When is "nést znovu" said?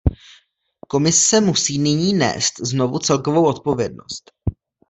2.13-2.99